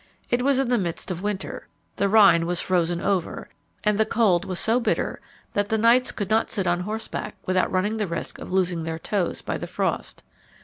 [0.31, 1.67] It was in the midst of winter,
[1.97, 3.49] the Rhine was frozen over,
[3.83, 5.21] and the cold was so bitter,
[5.53, 8.97] that the knights could not sit on horseback without running the risk of losing their
[8.97, 10.23] toes by the frost.